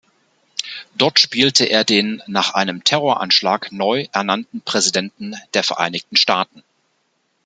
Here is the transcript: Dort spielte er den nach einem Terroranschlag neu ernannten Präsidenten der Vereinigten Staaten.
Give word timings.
Dort 0.97 1.19
spielte 1.19 1.65
er 1.65 1.83
den 1.83 2.23
nach 2.25 2.55
einem 2.55 2.83
Terroranschlag 2.83 3.71
neu 3.71 4.07
ernannten 4.13 4.61
Präsidenten 4.61 5.35
der 5.53 5.61
Vereinigten 5.61 6.15
Staaten. 6.15 6.63